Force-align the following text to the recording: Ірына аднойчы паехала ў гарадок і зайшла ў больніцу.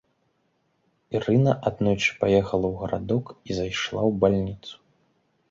Ірына 1.19 1.53
аднойчы 1.71 2.11
паехала 2.23 2.67
ў 2.71 2.75
гарадок 2.81 3.25
і 3.47 3.51
зайшла 3.61 4.01
ў 4.09 4.19
больніцу. 4.25 4.73